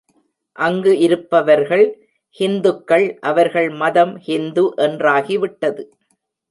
அங்கு 0.57 0.97
இருப்பவர்கள் 0.97 1.85
ஹிந்துக்கள், 2.39 3.17
அவர்கள் 3.21 3.69
மதம் 3.69 4.17
ஹிந்து 4.19 4.73
என்றாகிவிட்டது. 4.77 5.83